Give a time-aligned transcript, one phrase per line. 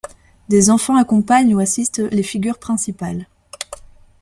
[0.49, 3.27] Des enfants accompagnent ou assistent les figures principales.